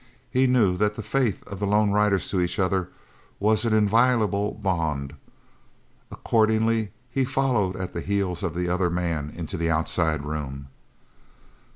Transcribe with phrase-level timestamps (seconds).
[0.31, 2.89] He knew that the faith of lone riders to each other
[3.39, 5.13] was an inviolable bond.
[6.11, 10.69] Accordingly he followed at the heels of the other man into the outside room.